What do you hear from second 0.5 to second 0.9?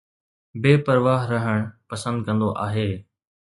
بي